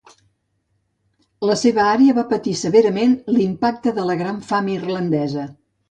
La 1.49 1.57
seva 1.65 1.83
àrea 1.91 2.17
va 2.21 2.25
patir 2.33 2.55
severament 2.65 3.15
l'impacte 3.37 3.97
de 4.01 4.11
la 4.13 4.21
Gran 4.27 4.45
Fam 4.51 4.77
Irlandesa. 4.81 5.51